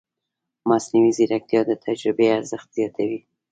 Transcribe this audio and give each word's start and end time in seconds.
مصنوعي 0.69 1.11
ځیرکتیا 1.17 1.61
د 1.65 1.71
تجربې 1.85 2.27
ارزښت 2.37 2.67
زیاتوي. 2.77 3.19